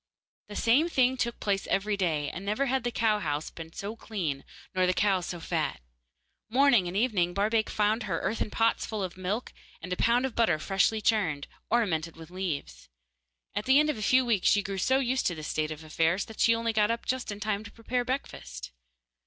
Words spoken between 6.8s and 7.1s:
and